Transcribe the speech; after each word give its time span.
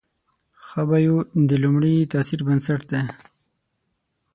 ښه 0.65 0.81
بایو 0.89 1.17
د 1.49 1.51
لومړي 1.63 1.95
تاثر 2.13 2.39
بنسټ 2.47 2.81
دی. 2.91 3.01